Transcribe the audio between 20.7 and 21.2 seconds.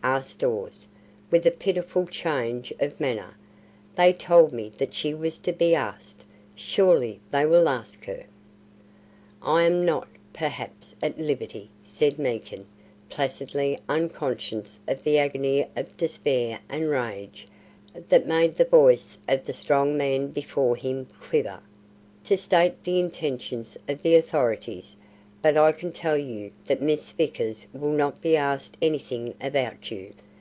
him